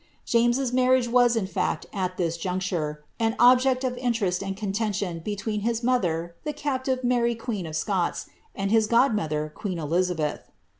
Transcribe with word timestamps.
James's 0.25 0.73
marriage 0.73 1.07
waiSln 1.07 1.47
laci, 1.47 1.85
at 1.93 2.17
this 2.17 2.35
juncture, 2.35 3.03
an 3.19 3.33
olij^t 3.37 3.83
of 3.83 3.95
interest 3.97 4.41
and 4.41 4.57
contention 4.57 5.19
between 5.19 5.59
his 5.61 5.83
mother, 5.83 6.33
the 6.43 6.53
captive 6.53 7.03
.Marv 7.03 7.37
i)u«n 7.47 7.67
of 7.67 7.75
Scots, 7.75 8.25
and 8.55 8.71
his 8.71 8.87
godmother, 8.87 9.51
queen 9.53 9.77
Eliz.ibeth. 9.77 10.39